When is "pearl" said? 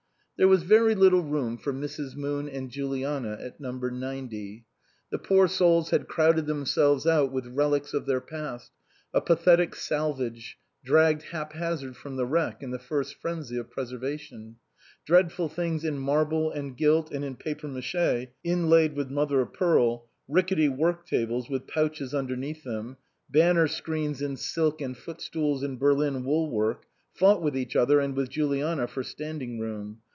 19.45-20.09